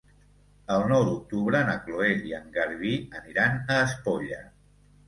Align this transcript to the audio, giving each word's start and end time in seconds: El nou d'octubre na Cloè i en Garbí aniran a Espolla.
El 0.75 0.85
nou 0.91 1.05
d'octubre 1.09 1.61
na 1.69 1.75
Cloè 1.85 2.09
i 2.31 2.35
en 2.41 2.51
Garbí 2.59 2.95
aniran 3.23 3.63
a 3.79 3.83
Espolla. 3.87 4.47